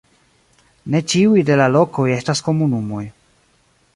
Ne 0.93 1.01
ĉiuj 1.13 1.43
de 1.51 1.59
la 1.61 1.69
lokoj 1.75 2.07
estas 2.15 2.43
komunumoj. 2.49 3.05